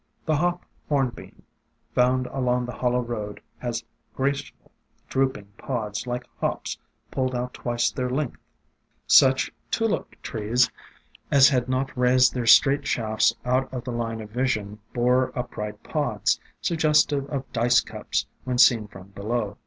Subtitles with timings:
[0.25, 1.43] The Hop Hornbeam
[1.93, 3.85] found along the Hollow road has
[4.15, 4.71] graceful,
[5.09, 6.75] drooping pods like Hops
[7.11, 8.39] pulled out twice their length.
[9.05, 10.71] Such Tulip trees
[11.29, 15.83] as had not raised their straight shafts out of the line of vision bore upright
[15.83, 19.59] pods, sug gestive of dice cups when seen from below.